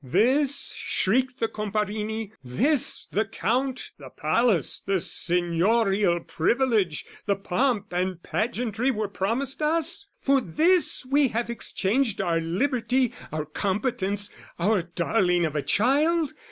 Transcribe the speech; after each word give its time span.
"This," 0.03 0.73
shrieked 0.77 1.39
the 1.39 1.47
Comparini, 1.47 2.31
"this 2.43 3.05
the 3.11 3.23
Count, 3.23 3.91
"The 3.99 4.09
palace, 4.09 4.81
the 4.83 4.99
signorial 4.99 6.21
privilege, 6.25 7.05
"The 7.27 7.35
pomp 7.35 7.93
and 7.93 8.23
pageantry 8.23 8.89
were 8.89 9.07
promised 9.07 9.61
us? 9.61 10.07
"For 10.19 10.41
this 10.41 11.03
have 11.03 11.11
we 11.49 11.53
exchanged 11.53 12.19
our 12.19 12.39
liberty, 12.41 13.13
"Our 13.31 13.45
competence, 13.45 14.31
our 14.57 14.81
darling 14.81 15.45
of 15.45 15.55
a 15.55 15.61
child? 15.61 16.33